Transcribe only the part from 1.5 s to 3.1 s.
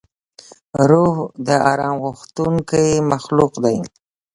آرام غوښتونکی